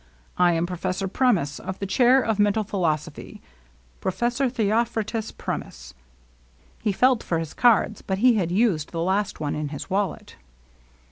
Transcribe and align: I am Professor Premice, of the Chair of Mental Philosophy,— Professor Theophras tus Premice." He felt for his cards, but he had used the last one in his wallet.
I 0.39 0.53
am 0.53 0.65
Professor 0.65 1.07
Premice, 1.07 1.59
of 1.59 1.77
the 1.77 1.85
Chair 1.85 2.23
of 2.23 2.39
Mental 2.39 2.63
Philosophy,— 2.63 3.39
Professor 4.01 4.49
Theophras 4.49 5.05
tus 5.05 5.31
Premice." 5.31 5.93
He 6.81 6.91
felt 6.91 7.21
for 7.21 7.37
his 7.37 7.53
cards, 7.53 8.01
but 8.01 8.17
he 8.17 8.33
had 8.33 8.51
used 8.51 8.89
the 8.89 9.03
last 9.03 9.39
one 9.39 9.53
in 9.53 9.67
his 9.69 9.91
wallet. 9.91 10.37